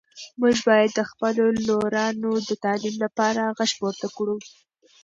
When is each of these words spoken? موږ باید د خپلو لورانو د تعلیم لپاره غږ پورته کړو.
موږ 0.39 0.55
باید 0.67 0.89
د 0.95 1.01
خپلو 1.09 1.43
لورانو 1.67 2.31
د 2.49 2.51
تعلیم 2.63 2.95
لپاره 3.05 3.41
غږ 3.57 3.71
پورته 3.79 4.07
کړو. 4.15 4.35